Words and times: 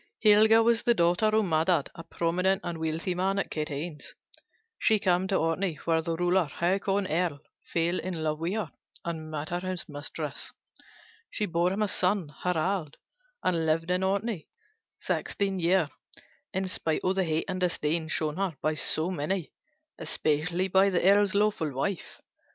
Helga 0.23 0.63
was 0.63 0.81
the 0.81 0.95
daughter 0.95 1.27
of 1.27 1.45
Maddad, 1.45 1.89
a 1.93 2.01
prominent 2.03 2.61
and 2.63 2.79
wealthy 2.79 3.13
man 3.13 3.37
at 3.37 3.51
Katanes. 3.51 4.15
She 4.79 4.97
came 4.97 5.27
to 5.27 5.35
Orkney, 5.35 5.75
where 5.85 6.01
the 6.01 6.15
ruler, 6.15 6.45
Haakon 6.45 7.05
Earl, 7.05 7.39
fell 7.71 7.99
in 7.99 8.23
love 8.23 8.39
with 8.39 8.53
her 8.53 8.71
and 9.05 9.29
made 9.29 9.49
her 9.49 9.59
his 9.59 9.87
mistress. 9.87 10.51
She 11.29 11.45
bore 11.45 11.71
him 11.71 11.83
a 11.83 11.87
son, 11.87 12.33
Harald, 12.41 12.97
and 13.43 13.67
lived 13.67 13.91
at 13.91 14.01
Orkney 14.01 14.47
sixteen 14.99 15.59
years 15.59 15.89
in 16.51 16.67
spite 16.67 17.01
of 17.03 17.13
the 17.13 17.23
hate 17.23 17.45
and 17.47 17.59
disdain 17.59 18.07
showed 18.07 18.39
her 18.39 18.57
by 18.59 18.73
so 18.73 19.11
many, 19.11 19.51
especially 19.99 20.67
by 20.67 20.89
the 20.89 21.07
Earl's 21.07 21.35
lawful 21.35 21.71
wife. 21.71 22.19